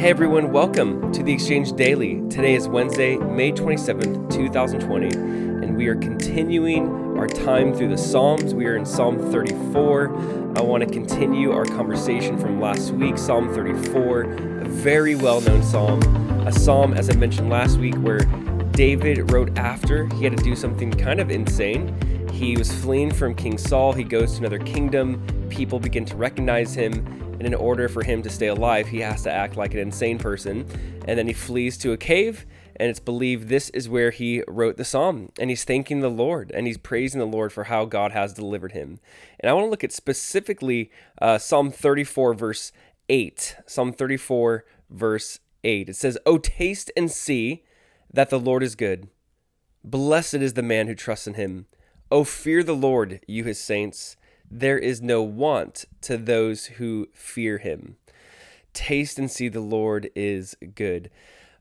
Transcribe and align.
Hey 0.00 0.08
everyone, 0.08 0.50
welcome 0.50 1.12
to 1.12 1.22
the 1.22 1.30
Exchange 1.30 1.72
Daily. 1.74 2.22
Today 2.30 2.54
is 2.54 2.66
Wednesday, 2.66 3.18
May 3.18 3.52
27th, 3.52 4.32
2020, 4.32 5.08
and 5.14 5.76
we 5.76 5.88
are 5.88 5.94
continuing 5.94 7.18
our 7.18 7.28
time 7.28 7.74
through 7.74 7.88
the 7.88 7.98
Psalms. 7.98 8.54
We 8.54 8.64
are 8.64 8.76
in 8.76 8.86
Psalm 8.86 9.18
34. 9.30 10.56
I 10.56 10.62
want 10.62 10.82
to 10.82 10.90
continue 10.90 11.52
our 11.52 11.66
conversation 11.66 12.38
from 12.38 12.62
last 12.62 12.92
week, 12.92 13.18
Psalm 13.18 13.52
34, 13.52 14.22
a 14.22 14.64
very 14.64 15.16
well 15.16 15.42
known 15.42 15.62
psalm. 15.62 16.00
A 16.46 16.52
psalm, 16.52 16.94
as 16.94 17.10
I 17.10 17.16
mentioned 17.16 17.50
last 17.50 17.76
week, 17.76 17.96
where 17.96 18.20
David 18.72 19.30
wrote 19.30 19.58
after 19.58 20.06
he 20.14 20.24
had 20.24 20.34
to 20.34 20.42
do 20.42 20.56
something 20.56 20.92
kind 20.92 21.20
of 21.20 21.30
insane. 21.30 21.94
He 22.32 22.56
was 22.56 22.72
fleeing 22.72 23.12
from 23.12 23.34
King 23.34 23.58
Saul, 23.58 23.92
he 23.92 24.04
goes 24.04 24.32
to 24.32 24.38
another 24.38 24.60
kingdom, 24.60 25.22
people 25.50 25.78
begin 25.78 26.04
to 26.06 26.16
recognize 26.16 26.74
him 26.74 27.20
and 27.40 27.46
in 27.46 27.54
order 27.54 27.88
for 27.88 28.02
him 28.02 28.22
to 28.22 28.28
stay 28.28 28.48
alive, 28.48 28.86
he 28.86 29.00
has 29.00 29.22
to 29.22 29.32
act 29.32 29.56
like 29.56 29.72
an 29.72 29.80
insane 29.80 30.18
person. 30.18 30.66
And 31.06 31.18
then 31.18 31.26
he 31.26 31.32
flees 31.32 31.78
to 31.78 31.92
a 31.92 31.96
cave, 31.96 32.44
and 32.76 32.90
it's 32.90 33.00
believed 33.00 33.48
this 33.48 33.70
is 33.70 33.88
where 33.88 34.10
he 34.10 34.44
wrote 34.46 34.76
the 34.76 34.84
psalm. 34.84 35.30
And 35.40 35.48
he's 35.48 35.64
thanking 35.64 36.00
the 36.00 36.10
Lord, 36.10 36.52
and 36.54 36.66
he's 36.66 36.76
praising 36.76 37.18
the 37.18 37.24
Lord 37.24 37.50
for 37.50 37.64
how 37.64 37.86
God 37.86 38.12
has 38.12 38.34
delivered 38.34 38.72
him. 38.72 39.00
And 39.38 39.48
I 39.48 39.54
want 39.54 39.64
to 39.64 39.70
look 39.70 39.82
at 39.82 39.90
specifically 39.90 40.90
uh, 41.18 41.38
Psalm 41.38 41.70
34, 41.70 42.34
verse 42.34 42.72
8. 43.08 43.56
Psalm 43.66 43.94
34, 43.94 44.66
verse 44.90 45.40
8. 45.64 45.88
It 45.88 45.96
says, 45.96 46.18
Oh, 46.26 46.36
taste 46.36 46.92
and 46.94 47.10
see 47.10 47.64
that 48.12 48.28
the 48.28 48.38
Lord 48.38 48.62
is 48.62 48.74
good. 48.74 49.08
Blessed 49.82 50.34
is 50.34 50.52
the 50.52 50.62
man 50.62 50.88
who 50.88 50.94
trusts 50.94 51.26
in 51.26 51.34
him. 51.34 51.68
Oh, 52.10 52.24
fear 52.24 52.62
the 52.62 52.76
Lord, 52.76 53.20
you 53.26 53.44
his 53.44 53.58
saints 53.58 54.16
there 54.50 54.78
is 54.78 55.00
no 55.00 55.22
want 55.22 55.84
to 56.02 56.16
those 56.16 56.66
who 56.66 57.08
fear 57.12 57.58
him. 57.58 57.96
Taste 58.72 59.18
and 59.18 59.30
see 59.30 59.48
the 59.48 59.60
Lord 59.60 60.10
is 60.14 60.56
good. 60.74 61.10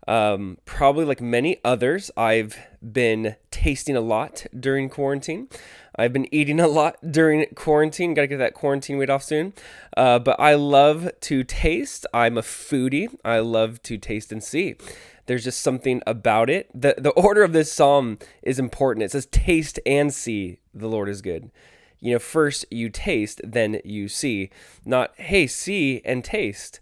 Um, 0.08 0.58
probably 0.66 1.06
like 1.06 1.22
many 1.22 1.58
others, 1.64 2.10
I've 2.18 2.58
been 2.82 3.36
tasting 3.52 3.96
a 3.96 4.02
lot 4.02 4.48
during 4.58 4.90
quarantine. 4.90 5.50
I've 5.96 6.14
been 6.14 6.34
eating 6.34 6.60
a 6.60 6.68
lot 6.68 6.98
during 7.12 7.46
quarantine. 7.54 8.16
Got 8.16 8.22
to 8.22 8.28
get 8.28 8.38
that 8.38 8.54
quarantine 8.56 8.98
weight 8.98 9.10
off 9.10 9.24
soon. 9.24 9.54
Uh, 9.96 10.18
but 10.18 10.40
I 10.40 10.56
love 10.56 11.12
to 11.22 11.44
taste. 11.44 12.08
I'm 12.12 12.38
a 12.38 12.42
foodie. 12.42 13.16
I 13.24 13.40
love 13.40 13.84
to 13.84 13.98
taste 13.98 14.32
and 14.32 14.44
see. 14.44 14.78
There's 15.28 15.44
just 15.44 15.62
something 15.62 16.02
about 16.08 16.50
it. 16.50 16.70
The, 16.74 16.96
the 16.98 17.12
order 17.12 17.44
of 17.44 17.54
this 17.54 17.72
psalm 17.72 18.18
is 18.42 18.58
important. 18.58 19.04
It 19.04 19.12
says, 19.12 19.28
Taste 19.28 19.80
and 19.86 20.12
see 20.12 20.58
the 20.74 20.88
Lord 20.88 21.10
is 21.10 21.22
good 21.22 21.52
you 22.00 22.14
know, 22.14 22.20
first 22.20 22.66
you 22.72 22.90
taste, 22.90 23.42
then 23.44 23.82
you 23.84 24.08
see. 24.08 24.50
Not, 24.86 25.14
hey, 25.18 25.48
see 25.48 26.02
and 26.06 26.24
taste. 26.24 26.80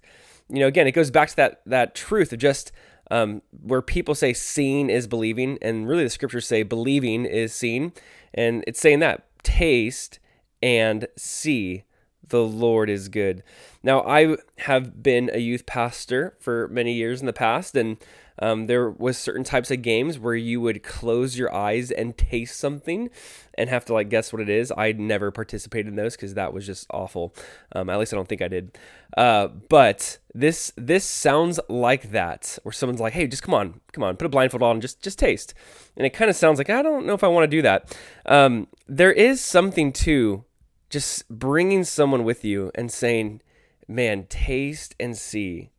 You 0.49 0.59
know, 0.59 0.67
again, 0.67 0.87
it 0.87 0.91
goes 0.91 1.11
back 1.11 1.29
to 1.29 1.35
that 1.37 1.61
that 1.65 1.95
truth 1.95 2.31
of 2.31 2.39
just 2.39 2.71
um, 3.11 3.41
where 3.61 3.81
people 3.81 4.15
say 4.15 4.33
seeing 4.33 4.89
is 4.89 5.07
believing, 5.07 5.57
and 5.61 5.87
really 5.87 6.03
the 6.03 6.09
scriptures 6.09 6.47
say 6.47 6.63
believing 6.63 7.25
is 7.25 7.53
seen, 7.53 7.93
and 8.33 8.63
it's 8.67 8.79
saying 8.79 8.99
that 8.99 9.25
taste 9.43 10.19
and 10.61 11.07
see 11.17 11.83
the 12.29 12.43
Lord 12.43 12.89
is 12.89 13.09
good. 13.09 13.43
Now, 13.83 14.01
I 14.03 14.37
have 14.59 15.01
been 15.01 15.29
a 15.33 15.39
youth 15.39 15.65
pastor 15.65 16.35
for 16.39 16.67
many 16.69 16.93
years 16.93 17.19
in 17.21 17.25
the 17.25 17.33
past, 17.33 17.75
and 17.75 17.97
um, 18.39 18.67
there 18.67 18.89
was 18.89 19.17
certain 19.17 19.43
types 19.43 19.71
of 19.71 19.81
games 19.81 20.19
where 20.19 20.35
you 20.35 20.61
would 20.61 20.83
close 20.83 21.37
your 21.37 21.53
eyes 21.53 21.89
and 21.89 22.17
taste 22.17 22.59
something 22.59 23.09
and 23.55 23.69
have 23.69 23.85
to 23.85 23.93
like 23.93 24.09
guess 24.09 24.31
what 24.31 24.41
it 24.41 24.49
is. 24.49 24.71
I 24.75 24.91
never 24.91 25.31
participated 25.31 25.87
in 25.87 25.95
those 25.95 26.15
because 26.15 26.35
that 26.35 26.53
was 26.53 26.65
just 26.65 26.85
awful. 26.91 27.33
Um, 27.73 27.89
at 27.89 27.97
least 27.97 28.13
I 28.13 28.15
don't 28.15 28.27
think 28.27 28.41
I 28.41 28.47
did. 28.47 28.77
Uh, 29.15 29.47
but 29.47 30.19
this 30.33 30.71
this 30.75 31.03
sounds 31.05 31.59
like 31.67 32.11
that, 32.11 32.59
where 32.63 32.73
someone's 32.73 32.99
like, 32.99 33.13
"Hey, 33.13 33.25
just 33.25 33.41
come 33.41 33.55
on, 33.55 33.79
come 33.91 34.03
on, 34.03 34.17
put 34.17 34.25
a 34.25 34.29
blindfold 34.29 34.61
on, 34.61 34.81
just 34.81 35.01
just 35.01 35.17
taste." 35.17 35.53
And 35.95 36.05
it 36.05 36.11
kind 36.11 36.29
of 36.29 36.35
sounds 36.35 36.59
like 36.59 36.69
I 36.69 36.81
don't 36.83 37.05
know 37.05 37.13
if 37.13 37.23
I 37.23 37.27
want 37.27 37.43
to 37.49 37.57
do 37.57 37.63
that. 37.63 37.97
Um, 38.25 38.67
there 38.87 39.11
is 39.11 39.41
something 39.41 39.91
to 39.93 40.43
just 40.89 41.27
bringing 41.29 41.83
someone 41.83 42.23
with 42.23 42.43
you 42.45 42.71
and 42.75 42.91
saying, 42.91 43.41
"Man, 43.87 44.25
taste 44.27 44.95
and 44.99 45.17
see." 45.17 45.71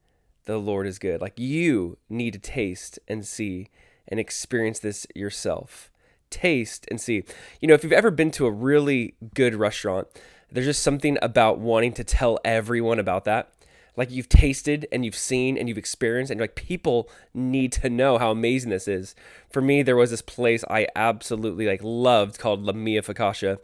the 0.48 0.58
Lord 0.58 0.86
is 0.86 0.98
good. 0.98 1.20
Like 1.20 1.38
you 1.38 1.98
need 2.08 2.32
to 2.32 2.38
taste 2.38 2.98
and 3.06 3.24
see 3.24 3.69
and 4.08 4.19
experience 4.19 4.80
this 4.80 5.06
yourself. 5.14 5.91
Taste 6.30 6.86
and 6.91 7.00
see. 7.00 7.22
You 7.60 7.69
know, 7.69 7.74
if 7.74 7.84
you've 7.84 7.92
ever 7.92 8.10
been 8.10 8.30
to 8.32 8.46
a 8.46 8.50
really 8.50 9.14
good 9.34 9.54
restaurant, 9.54 10.08
there's 10.50 10.66
just 10.66 10.82
something 10.82 11.19
about 11.20 11.58
wanting 11.58 11.92
to 11.92 12.02
tell 12.02 12.38
everyone 12.44 12.98
about 12.98 13.25
that. 13.25 13.52
Like 13.94 14.10
you've 14.10 14.28
tasted 14.28 14.86
and 14.90 15.04
you've 15.04 15.16
seen 15.16 15.58
and 15.58 15.69
you've 15.69 15.76
experienced, 15.76 16.30
and 16.30 16.40
like, 16.40 16.54
people 16.54 17.10
need 17.34 17.72
to 17.72 17.90
know 17.90 18.16
how 18.16 18.30
amazing 18.30 18.70
this 18.70 18.88
is. 18.88 19.14
For 19.50 19.60
me, 19.60 19.82
there 19.82 19.96
was 19.96 20.10
this 20.10 20.22
place 20.22 20.64
I 20.70 20.86
absolutely 20.96 21.66
like 21.66 21.80
loved 21.82 22.38
called 22.38 22.62
La 22.62 22.72
Mia 22.72 23.02
Focaccia. 23.02 23.58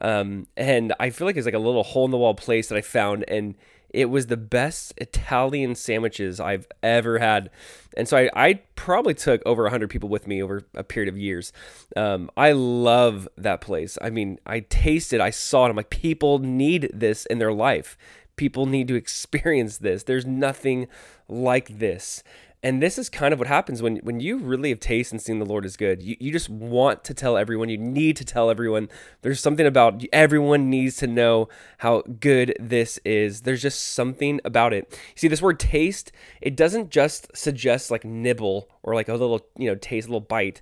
Um, 0.00 0.46
and 0.56 0.94
I 0.98 1.10
feel 1.10 1.26
like 1.26 1.36
it's 1.36 1.44
like 1.44 1.54
a 1.54 1.58
little 1.58 1.82
hole 1.82 2.04
in 2.04 2.10
the 2.10 2.18
wall 2.18 2.34
place 2.34 2.68
that 2.68 2.76
I 2.76 2.80
found 2.80 3.24
and 3.28 3.54
it 3.92 4.06
was 4.06 4.26
the 4.26 4.36
best 4.36 4.94
Italian 4.98 5.74
sandwiches 5.74 6.40
I've 6.40 6.66
ever 6.82 7.18
had. 7.18 7.50
And 7.96 8.08
so 8.08 8.16
I, 8.16 8.30
I 8.34 8.54
probably 8.76 9.14
took 9.14 9.42
over 9.44 9.64
100 9.64 9.90
people 9.90 10.08
with 10.08 10.26
me 10.26 10.42
over 10.42 10.62
a 10.74 10.84
period 10.84 11.12
of 11.12 11.18
years. 11.18 11.52
Um, 11.96 12.30
I 12.36 12.52
love 12.52 13.28
that 13.36 13.60
place. 13.60 13.98
I 14.00 14.10
mean, 14.10 14.38
I 14.46 14.60
tasted, 14.60 15.20
I 15.20 15.30
saw 15.30 15.66
it. 15.66 15.70
I'm 15.70 15.76
like, 15.76 15.90
people 15.90 16.38
need 16.38 16.90
this 16.92 17.26
in 17.26 17.38
their 17.38 17.52
life. 17.52 17.98
People 18.36 18.66
need 18.66 18.88
to 18.88 18.94
experience 18.94 19.78
this. 19.78 20.04
There's 20.04 20.24
nothing 20.24 20.86
like 21.28 21.78
this. 21.78 22.22
And 22.62 22.82
this 22.82 22.98
is 22.98 23.08
kind 23.08 23.32
of 23.32 23.38
what 23.38 23.48
happens 23.48 23.80
when, 23.80 23.96
when 23.98 24.20
you 24.20 24.36
really 24.36 24.68
have 24.68 24.80
tasted 24.80 25.14
and 25.14 25.22
seen 25.22 25.38
the 25.38 25.46
Lord 25.46 25.64
is 25.64 25.78
good. 25.78 26.02
You, 26.02 26.16
you 26.20 26.30
just 26.30 26.50
want 26.50 27.04
to 27.04 27.14
tell 27.14 27.38
everyone. 27.38 27.70
You 27.70 27.78
need 27.78 28.16
to 28.18 28.24
tell 28.24 28.50
everyone. 28.50 28.90
There's 29.22 29.40
something 29.40 29.66
about 29.66 30.04
everyone 30.12 30.68
needs 30.68 30.96
to 30.96 31.06
know 31.06 31.48
how 31.78 32.02
good 32.02 32.54
this 32.60 32.98
is. 33.02 33.42
There's 33.42 33.62
just 33.62 33.94
something 33.94 34.40
about 34.44 34.74
it. 34.74 34.98
See, 35.14 35.26
this 35.26 35.40
word 35.40 35.58
taste, 35.58 36.12
it 36.42 36.54
doesn't 36.54 36.90
just 36.90 37.34
suggest 37.34 37.90
like 37.90 38.04
nibble 38.04 38.68
or 38.82 38.94
like 38.94 39.08
a 39.08 39.12
little, 39.12 39.40
you 39.56 39.70
know, 39.70 39.76
taste, 39.76 40.08
a 40.08 40.10
little 40.10 40.20
bite, 40.20 40.60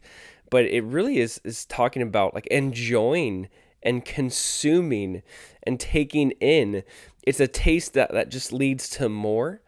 but 0.51 0.65
it 0.67 0.85
really 0.85 1.19
is 1.19 1.41
is 1.45 1.65
talking 1.65 2.03
about 2.03 2.33
like 2.33 2.47
enjoying 2.47 3.49
and 3.83 4.05
consuming 4.05 5.23
and 5.65 5.81
taking 5.81 6.31
in. 6.33 6.85
It's 7.25 7.41
a 7.41 7.49
taste 7.49 7.95
that, 7.95 8.13
that 8.13 8.31
just 8.31 8.53
leads 8.53 8.89
to 8.91 9.09
more 9.09 9.63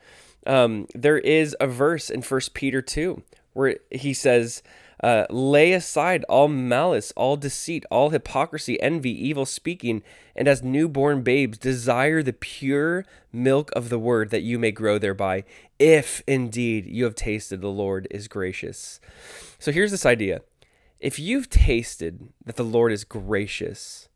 um, 0.46 0.86
there 0.94 1.18
is 1.18 1.56
a 1.60 1.66
verse 1.66 2.10
in 2.10 2.22
First 2.22 2.54
Peter 2.54 2.82
2 2.82 3.22
where 3.52 3.78
he 3.90 4.14
says, 4.14 4.62
uh, 5.02 5.26
lay 5.30 5.72
aside 5.72 6.24
all 6.28 6.48
malice, 6.48 7.12
all 7.16 7.36
deceit, 7.36 7.84
all 7.90 8.10
hypocrisy, 8.10 8.80
envy, 8.82 9.10
evil 9.10 9.46
speaking, 9.46 10.02
and 10.36 10.46
as 10.46 10.62
newborn 10.62 11.22
babes, 11.22 11.56
desire 11.58 12.22
the 12.22 12.34
pure 12.34 13.04
milk 13.32 13.70
of 13.74 13.88
the 13.88 13.98
word 13.98 14.30
that 14.30 14.42
you 14.42 14.58
may 14.58 14.70
grow 14.70 14.98
thereby, 14.98 15.42
if 15.78 16.22
indeed 16.26 16.86
you 16.86 17.04
have 17.04 17.14
tasted 17.14 17.60
the 17.60 17.68
Lord 17.68 18.06
is 18.10 18.28
gracious. 18.28 19.00
So 19.58 19.72
here's 19.72 19.90
this 19.90 20.06
idea 20.06 20.42
if 21.00 21.18
you've 21.18 21.48
tasted 21.48 22.28
that 22.44 22.56
the 22.56 22.62
Lord 22.62 22.92
is 22.92 23.04
gracious, 23.04 24.08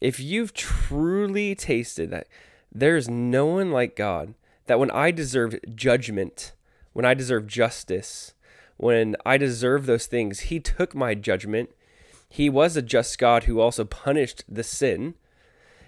if 0.00 0.20
you've 0.20 0.52
truly 0.52 1.54
tasted 1.54 2.10
that 2.10 2.28
there's 2.70 3.08
no 3.08 3.46
one 3.46 3.70
like 3.70 3.96
God, 3.96 4.34
that 4.68 4.78
when 4.78 4.90
I 4.92 5.10
deserved 5.10 5.58
judgment, 5.74 6.52
when 6.92 7.04
I 7.04 7.14
deserved 7.14 7.48
justice, 7.48 8.34
when 8.76 9.16
I 9.26 9.36
deserved 9.36 9.86
those 9.86 10.06
things, 10.06 10.40
He 10.40 10.60
took 10.60 10.94
my 10.94 11.14
judgment. 11.14 11.70
He 12.28 12.48
was 12.48 12.76
a 12.76 12.82
just 12.82 13.18
God 13.18 13.44
who 13.44 13.60
also 13.60 13.84
punished 13.84 14.44
the 14.48 14.62
sin. 14.62 15.14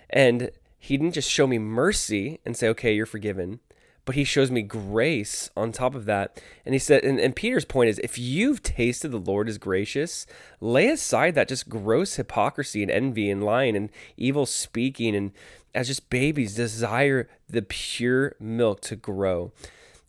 And 0.09 0.51
He 0.79 0.97
didn't 0.97 1.15
just 1.15 1.31
show 1.31 1.47
me 1.47 1.59
mercy 1.59 2.41
and 2.45 2.57
say, 2.57 2.69
okay, 2.69 2.93
you're 2.95 3.07
forgiven, 3.07 3.61
but 4.07 4.15
He 4.15 4.25
shows 4.25 4.51
me 4.51 4.63
grace 4.63 5.51
on 5.57 5.73
top 5.73 5.95
of 5.95 6.07
that. 6.07 6.43
And 6.65 6.75
He 6.75 6.79
said, 6.79 7.05
and, 7.05 7.21
and 7.21 7.37
Peter's 7.37 7.67
point 7.67 7.91
is 7.91 8.01
if 8.01 8.19
you've 8.19 8.63
tasted 8.63 9.11
the 9.11 9.19
Lord 9.19 9.49
is 9.49 9.59
gracious, 9.59 10.27
lay 10.59 10.89
aside 10.89 11.35
that 11.35 11.49
just 11.49 11.69
gross 11.69 12.17
hypocrisy 12.17 12.83
and 12.83 12.91
envy 12.91 13.31
and 13.31 13.45
lying 13.45 13.77
and 13.77 13.91
evil 14.17 14.47
speaking 14.47 15.15
and 15.15 15.33
as 15.75 15.89
just 15.89 16.11
babies 16.11 16.55
desire 16.55 17.29
the 17.49 17.63
pure 17.63 18.35
milk 18.41 18.81
to 18.83 18.97
grow. 18.97 19.53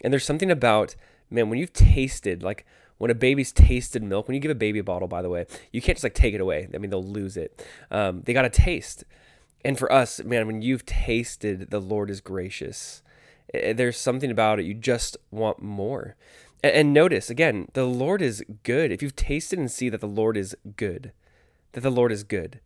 And 0.02 0.12
there's 0.12 0.25
something 0.25 0.52
about, 0.52 0.96
man, 1.30 1.50
when 1.50 1.60
you've 1.60 1.74
tasted, 1.74 2.44
like 2.44 2.66
when 2.98 3.12
a 3.12 3.16
baby's 3.16 3.52
tasted 3.52 4.04
milk, 4.04 4.28
when 4.28 4.36
you 4.36 4.42
give 4.42 4.52
a 4.52 4.56
baby 4.56 4.80
a 4.80 4.84
bottle, 4.84 5.08
by 5.08 5.22
the 5.22 5.30
way, 5.30 5.46
you 5.72 5.81
can't 5.81 5.98
just 5.98 6.04
like 6.04 6.13
take 6.13 6.34
it 6.34 6.42
away. 6.42 6.68
I 6.74 6.78
mean, 6.78 6.90
they'll 6.90 7.04
lose 7.04 7.38
it. 7.38 7.66
Um, 7.90 8.22
they 8.22 8.34
got 8.34 8.44
to 8.44 8.50
taste. 8.50 9.04
And 9.63 9.78
for 9.78 9.92
us, 9.92 10.24
man, 10.24 10.48
when 10.48 10.62
you've 10.62 10.86
tasted 10.86 11.69
the 11.69 11.80
Lord 11.80 12.10
is 12.10 12.22
gracious, 12.22 13.04
there's 13.54 13.98
something 13.98 14.31
about 14.31 14.60
it. 14.60 14.66
You 14.66 14.74
just 14.74 15.18
want 15.30 15.62
more. 15.62 16.16
And, 16.64 16.74
and 16.74 16.94
notice, 16.94 17.30
again, 17.30 17.68
the 17.74 17.86
Lord 17.86 18.22
is 18.22 18.44
good. 18.64 18.92
If 18.92 19.02
you've 19.02 19.16
tasted 19.16 19.60
and 19.60 19.69
see 19.69 19.90
that 19.90 20.02
the 20.02 20.07
Lord 20.07 20.38
is 20.38 20.56
good, 20.78 21.12
that 21.74 21.81
the 21.81 21.92
Lord 21.92 22.12
is 22.12 22.24
good, 22.24 22.60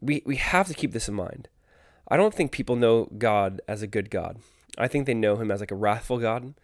we, 0.00 0.22
we 0.24 0.36
have 0.36 0.68
to 0.68 0.74
keep 0.74 0.92
this 0.92 1.08
in 1.08 1.14
mind. 1.14 1.48
I 2.08 2.16
don't 2.16 2.34
think 2.34 2.52
people 2.52 2.76
know 2.76 3.08
God 3.16 3.60
as 3.66 3.82
a 3.82 3.86
good 3.86 4.10
God. 4.10 4.38
I 4.76 4.88
think 4.88 5.06
they 5.06 5.14
know 5.14 5.36
him 5.36 5.50
as 5.50 5.60
like 5.60 5.70
a 5.70 5.76
wrathful 5.76 6.18
God. 6.18 6.54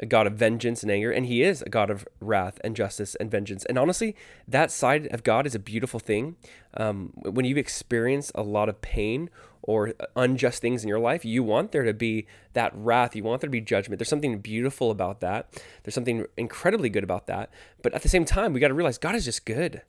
a 0.00 0.06
God 0.06 0.26
of 0.26 0.34
vengeance 0.34 0.82
and 0.82 0.90
anger, 0.90 1.10
and 1.10 1.26
He 1.26 1.42
is 1.42 1.62
a 1.62 1.68
God 1.68 1.90
of 1.90 2.06
wrath 2.20 2.58
and 2.64 2.74
justice 2.74 3.14
and 3.16 3.30
vengeance. 3.30 3.64
And 3.66 3.78
honestly, 3.78 4.16
that 4.48 4.70
side 4.70 5.06
of 5.12 5.22
God 5.22 5.46
is 5.46 5.54
a 5.54 5.58
beautiful 5.58 6.00
thing. 6.00 6.36
Um, 6.74 7.12
when 7.22 7.44
you've 7.44 7.58
experienced 7.58 8.32
a 8.34 8.42
lot 8.42 8.68
of 8.68 8.80
pain 8.80 9.28
or 9.60 9.92
unjust 10.16 10.62
things 10.62 10.82
in 10.82 10.88
your 10.88 10.98
life, 10.98 11.24
you 11.24 11.42
want 11.42 11.72
there 11.72 11.84
to 11.84 11.94
be 11.94 12.26
that 12.54 12.72
wrath. 12.74 13.14
You 13.14 13.22
want 13.22 13.42
there 13.42 13.48
to 13.48 13.52
be 13.52 13.60
judgment. 13.60 13.98
There's 13.98 14.08
something 14.08 14.38
beautiful 14.38 14.90
about 14.90 15.20
that. 15.20 15.62
There's 15.82 15.94
something 15.94 16.26
incredibly 16.36 16.88
good 16.88 17.04
about 17.04 17.26
that. 17.26 17.50
But 17.82 17.94
at 17.94 18.02
the 18.02 18.08
same 18.08 18.24
time, 18.24 18.52
we 18.52 18.60
got 18.60 18.68
to 18.68 18.74
realize 18.74 18.98
God 18.98 19.14
is 19.14 19.24
just 19.24 19.44
good. 19.44 19.82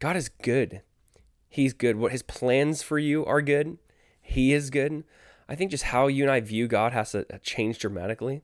God 0.00 0.16
is 0.16 0.28
good. 0.28 0.82
He's 1.48 1.72
good. 1.72 1.96
What 1.96 2.12
His 2.12 2.22
plans 2.22 2.82
for 2.82 2.98
you 2.98 3.24
are 3.24 3.40
good. 3.40 3.78
He 4.26 4.52
is 4.52 4.70
good. 4.70 5.04
I 5.48 5.54
think 5.54 5.70
just 5.70 5.84
how 5.84 6.08
you 6.08 6.24
and 6.24 6.30
I 6.30 6.40
view 6.40 6.66
God 6.66 6.92
has 6.92 7.12
to 7.12 7.20
uh, 7.32 7.38
change 7.42 7.78
dramatically. 7.78 8.42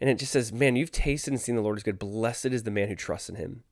And 0.00 0.08
it 0.08 0.18
just 0.18 0.32
says, 0.32 0.50
man, 0.50 0.76
you've 0.76 0.90
tasted 0.90 1.30
and 1.32 1.40
seen 1.40 1.56
the 1.56 1.60
Lord 1.60 1.76
is 1.76 1.82
good. 1.82 1.98
Blessed 1.98 2.46
is 2.46 2.62
the 2.62 2.70
man 2.70 2.88
who 2.88 2.96
trusts 2.96 3.28
in 3.28 3.34
him. 3.34 3.62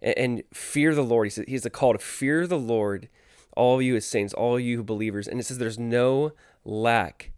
And, 0.00 0.16
and 0.16 0.42
fear 0.54 0.94
the 0.94 1.02
Lord. 1.02 1.26
He 1.26 1.30
says, 1.30 1.44
"He 1.44 1.52
he's 1.52 1.66
a 1.66 1.70
call 1.70 1.92
to 1.92 1.98
fear 1.98 2.46
the 2.46 2.58
Lord, 2.58 3.10
all 3.54 3.82
you 3.82 3.94
as 3.94 4.06
saints, 4.06 4.32
all 4.32 4.58
you 4.58 4.82
believers. 4.82 5.28
And 5.28 5.38
it 5.38 5.44
says 5.44 5.58
there's 5.58 5.78
no 5.78 6.32
lack 6.64 7.32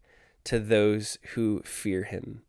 to 0.44 0.60
those 0.60 1.18
who 1.34 1.60
fear 1.64 2.04
him. 2.04 2.42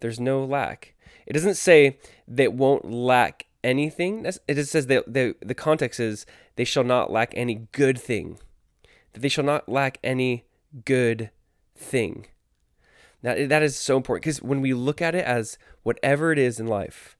There's 0.00 0.18
no 0.18 0.44
lack. 0.44 0.94
It 1.24 1.34
doesn't 1.34 1.54
say 1.54 1.98
they 2.26 2.48
won't 2.48 2.90
lack 2.90 3.46
anything. 3.62 4.26
It 4.26 4.54
just 4.54 4.72
says 4.72 4.88
that 4.88 5.12
the, 5.12 5.36
the 5.40 5.54
context 5.54 6.00
is 6.00 6.26
they 6.56 6.64
shall 6.64 6.84
not 6.84 7.12
lack 7.12 7.32
any 7.36 7.68
good 7.70 7.98
thing. 8.00 8.38
That 9.12 9.20
they 9.20 9.28
shall 9.28 9.44
not 9.44 9.68
lack 9.68 9.98
any 10.02 10.44
good 10.84 11.30
thing. 11.76 12.26
That, 13.22 13.48
that 13.48 13.62
is 13.62 13.76
so 13.76 13.96
important 13.96 14.22
because 14.22 14.42
when 14.42 14.60
we 14.60 14.74
look 14.74 15.02
at 15.02 15.14
it 15.14 15.24
as 15.24 15.58
whatever 15.82 16.30
it 16.30 16.38
is 16.38 16.60
in 16.60 16.66
life 16.66 17.16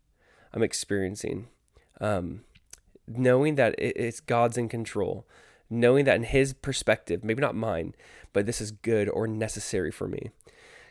I'm 0.52 0.62
experiencing, 0.62 1.48
um, 2.00 2.44
knowing 3.06 3.56
that 3.56 3.74
it, 3.78 3.96
it's 3.96 4.20
God's 4.20 4.56
in 4.56 4.68
control, 4.68 5.26
knowing 5.68 6.04
that 6.04 6.16
in 6.16 6.24
His 6.24 6.52
perspective, 6.52 7.24
maybe 7.24 7.40
not 7.40 7.54
mine, 7.54 7.94
but 8.32 8.46
this 8.46 8.60
is 8.60 8.70
good 8.70 9.08
or 9.08 9.26
necessary 9.26 9.90
for 9.90 10.08
me. 10.08 10.30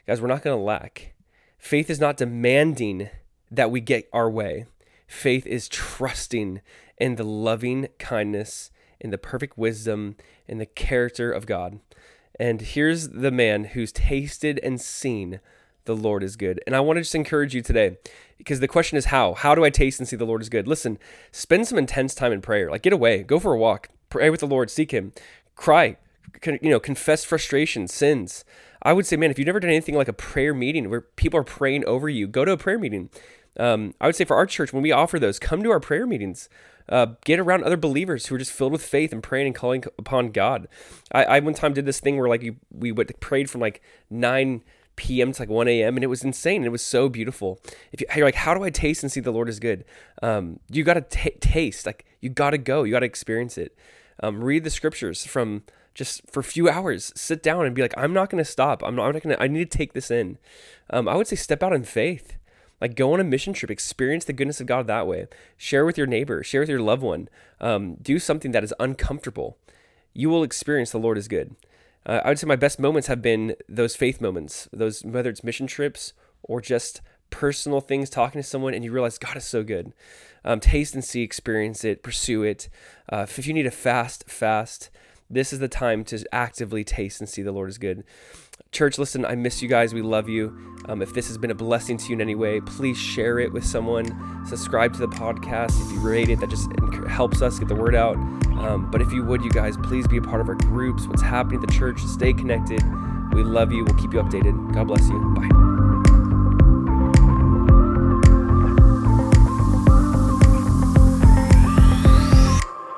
Guys, 0.06 0.22
we're 0.22 0.28
not 0.28 0.44
going 0.44 0.58
to 0.58 0.64
lack. 0.64 1.14
Faith 1.58 1.90
is 1.90 2.00
not 2.00 2.18
demanding 2.18 3.10
that 3.50 3.72
we 3.72 3.82
get 3.82 4.10
our 4.14 4.30
way. 4.30 4.66
Faith 5.08 5.46
is 5.46 5.68
trusting 5.70 6.62
in 6.98 7.16
the 7.16 7.24
loving 7.24 7.88
kindness, 7.98 8.72
in 9.00 9.10
the 9.10 9.18
perfect 9.18 9.58
wisdom, 9.58 10.16
in 10.48 10.58
the 10.58 10.66
character 10.66 11.32
of 11.32 11.46
God. 11.46 11.80
And 12.40 12.62
here's 12.62 13.10
the 13.10 13.32
man 13.32 13.66
who's 13.66 13.92
tasted 13.92 14.60
and 14.64 14.80
seen 14.80 15.40
the 15.86 15.96
Lord 15.96 16.22
is 16.22 16.36
good. 16.36 16.62
And 16.68 16.76
I 16.76 16.80
want 16.82 16.98
to 16.98 17.02
just 17.02 17.16
encourage 17.16 17.56
you 17.56 17.62
today 17.62 17.98
because 18.38 18.60
the 18.60 18.68
question 18.68 18.98
is 18.98 19.06
how? 19.06 19.34
How 19.34 19.56
do 19.56 19.66
I 19.66 19.70
taste 19.70 20.00
and 20.00 20.08
see 20.08 20.16
the 20.16 20.26
Lord 20.26 20.42
is 20.42 20.50
good? 20.50 20.68
Listen, 20.68 21.00
spend 21.32 21.68
some 21.68 21.78
intense 21.78 22.14
time 22.14 22.32
in 22.32 22.42
prayer. 22.42 22.70
Like 22.70 22.84
get 22.84 22.94
away, 22.94 23.24
go 23.24 23.40
for 23.40 23.54
a 23.54 23.58
walk, 23.58 23.90
pray 24.10 24.30
with 24.30 24.42
the 24.42 24.48
Lord, 24.48 24.70
seek 24.70 24.92
him, 24.92 25.14
cry, 25.56 25.98
you 26.46 26.70
know, 26.70 26.80
confess 26.80 27.24
frustration, 27.24 27.88
sins. 27.88 28.46
I 28.84 28.94
would 28.94 29.08
say, 29.08 29.16
man, 29.16 29.32
if 29.32 29.40
you've 29.40 29.48
never 29.48 29.60
done 29.60 29.72
anything 29.72 29.96
like 29.96 30.08
a 30.08 30.14
prayer 30.14 30.54
meeting 30.54 30.90
where 30.90 31.02
people 31.02 31.40
are 31.40 31.44
praying 31.44 31.86
over 31.86 32.08
you, 32.08 32.28
go 32.28 32.46
to 32.46 32.52
a 32.52 32.58
prayer 32.58 32.78
meeting. 32.78 33.10
Um, 33.60 33.96
I 34.00 34.06
would 34.06 34.16
say 34.16 34.26
for 34.26 34.38
our 34.38 34.46
church, 34.46 34.72
when 34.72 34.84
we 34.84 34.92
offer 34.92 35.18
those, 35.18 35.40
come 35.40 35.64
to 35.64 35.72
our 35.72 35.80
prayer 35.80 36.06
meetings. 36.06 36.48
Uh, 36.90 37.08
get 37.26 37.40
around 37.40 37.64
other 37.64 37.78
believers 37.78 38.28
who 38.28 38.36
are 38.36 38.38
just 38.38 38.52
filled 38.52 38.72
with 38.72 38.84
faith 38.84 39.12
and 39.12 39.22
praying 39.22 39.48
and 39.48 39.56
calling 39.56 39.84
upon 39.98 40.32
God. 40.32 40.68
I, 41.12 41.24
I 41.26 41.40
one 41.40 41.54
time 41.54 41.74
did 41.74 41.86
this 41.86 42.00
thing 42.00 42.18
where 42.18 42.30
like 42.30 42.42
you, 42.42 42.56
we 42.72 42.92
would 42.92 43.20
prayed 43.20 43.50
from 43.50 43.62
like 43.62 43.82
9 44.10 44.64
p.m. 44.96 45.32
to 45.32 45.42
like 45.42 45.50
1 45.50 45.68
a.m. 45.68 45.96
and 45.96 46.04
it 46.04 46.08
was 46.08 46.24
insane. 46.24 46.66
It 46.66 46.72
was 46.72 46.82
so 46.82 47.08
beautiful. 47.08 47.60
If 47.92 48.02
you, 48.02 48.08
are 48.16 48.26
like, 48.26 48.36
how 48.36 48.54
do 48.54 48.64
I 48.64 48.70
taste 48.70 49.04
and 49.04 49.12
see 49.12 49.20
the 49.22 49.32
Lord 49.32 49.48
is 49.48 49.60
good? 49.60 49.86
Um, 50.22 50.60
you 50.70 50.84
got 50.84 50.96
to 50.96 51.30
taste, 51.40 51.86
like 51.86 52.06
you 52.20 52.30
got 52.30 52.52
to 52.52 52.58
go, 52.58 52.84
you 52.84 52.92
got 52.92 53.00
to 53.00 53.06
experience 53.06 53.58
it. 53.58 53.78
Um, 54.22 54.44
read 54.44 54.64
the 54.64 54.70
scriptures 54.70 55.26
from 55.26 55.64
just 55.94 56.22
for 56.30 56.40
a 56.40 56.44
few 56.44 56.70
hours. 56.70 57.14
Sit 57.16 57.42
down 57.42 57.66
and 57.66 57.76
be 57.76 57.82
like, 57.82 57.94
I'm 57.98 58.14
not 58.14 58.30
going 58.30 58.44
to 58.44 58.50
stop. 58.50 58.84
I'm 58.84 58.96
not, 58.96 59.08
I'm 59.08 59.14
not 59.14 59.24
going 59.24 59.36
to. 59.36 59.42
I 59.42 59.48
need 59.48 59.72
to 59.72 59.78
take 59.78 59.94
this 59.94 60.12
in. 60.12 60.38
Um, 60.90 61.08
I 61.08 61.16
would 61.16 61.28
say 61.28 61.36
step 61.36 61.64
out 61.64 61.74
in 61.74 61.84
faith. 61.84 62.38
Like 62.80 62.96
go 62.96 63.14
on 63.14 63.20
a 63.20 63.24
mission 63.24 63.54
trip, 63.54 63.72
experience 63.72 64.26
the 64.26 64.34
goodness 64.34 64.62
of 64.62 64.68
God 64.68 64.88
that 64.88 65.08
way. 65.08 65.28
Share 65.58 65.86
with 65.86 65.98
your 65.98 66.08
neighbor, 66.08 66.44
share 66.44 66.62
with 66.62 66.70
your 66.70 66.80
loved 66.80 67.02
one. 67.02 67.30
Um, 67.60 67.96
do 67.96 68.20
something 68.20 68.52
that 68.52 68.64
is 68.64 68.74
uncomfortable. 68.80 69.58
You 70.14 70.30
will 70.30 70.44
experience 70.44 70.92
the 70.92 71.00
Lord 71.00 71.18
is 71.18 71.28
good. 71.28 71.56
Uh, 72.06 72.22
I 72.24 72.30
would 72.30 72.40
say 72.40 72.48
my 72.48 72.56
best 72.56 72.80
moments 72.80 73.08
have 73.08 73.22
been 73.22 73.56
those 73.68 73.96
faith 73.96 74.22
moments, 74.22 74.70
those 74.72 75.04
whether 75.04 75.30
it's 75.30 75.44
mission 75.44 75.68
trips 75.68 76.14
or 76.44 76.62
just 76.62 77.02
personal 77.30 77.82
things, 77.82 78.10
talking 78.10 78.42
to 78.42 78.48
someone, 78.48 78.74
and 78.74 78.84
you 78.84 78.92
realize 78.92 79.18
God 79.18 79.38
is 79.38 79.46
so 79.46 79.64
good. 79.64 79.94
Um, 80.46 80.60
taste 80.60 80.94
and 80.94 81.04
see, 81.04 81.22
experience 81.22 81.84
it, 81.84 82.04
pursue 82.04 82.44
it. 82.44 82.70
Uh, 83.10 83.26
if 83.28 83.48
you 83.48 83.54
need 83.54 83.66
a 83.66 83.72
fast, 83.72 84.30
fast, 84.30 84.90
this 85.30 85.52
is 85.52 85.60
the 85.60 85.68
time 85.68 86.06
to 86.06 86.24
actively 86.32 86.84
taste 86.84 87.20
and 87.20 87.30
see 87.30 87.42
the 87.42 87.52
Lord 87.52 87.70
is 87.70 87.78
good. 87.78 88.04
Church, 88.72 88.98
listen, 88.98 89.26
I 89.26 89.36
miss 89.36 89.62
you 89.62 89.68
guys. 89.68 89.94
We 89.94 90.02
love 90.02 90.30
you. 90.30 90.76
Um, 90.88 91.02
if 91.02 91.14
this 91.14 91.28
has 91.28 91.38
been 91.38 91.52
a 91.52 91.56
blessing 91.56 91.98
to 91.98 92.08
you 92.10 92.14
in 92.14 92.22
any 92.22 92.36
way, 92.36 92.62
please 92.62 92.98
share 92.98 93.40
it 93.40 93.52
with 93.52 93.66
someone. 93.66 94.46
Subscribe 94.46 94.94
to 94.94 95.00
the 95.00 95.08
podcast. 95.08 95.82
If 95.86 95.92
you 95.94 96.00
rate 96.00 96.30
it, 96.30 96.40
that 96.40 96.50
just 96.50 96.70
helps 97.08 97.42
us 97.42 97.60
get 97.60 97.68
the 97.68 97.76
word 97.76 97.96
out. 97.96 98.16
Um, 98.16 98.90
but 98.92 99.02
if 99.02 99.12
you 99.12 99.24
would, 99.24 99.44
you 99.44 99.52
guys, 99.52 99.76
please 99.78 100.08
be 100.08 100.18
a 100.18 100.22
part 100.22 100.42
of 100.42 100.48
our 100.48 100.56
groups, 100.56 101.08
what's 101.08 101.22
happening 101.22 101.62
at 101.62 101.68
the 101.68 101.74
church. 101.74 102.00
Stay 102.02 102.34
connected. 102.34 102.82
We 103.34 103.44
love 103.44 103.72
you. 103.72 103.84
We'll 103.84 103.98
keep 103.98 104.14
you 104.14 104.22
updated. 104.22 104.74
God 104.74 104.88
bless 104.88 105.08
you. 105.10 105.20
Bye. 105.36 105.77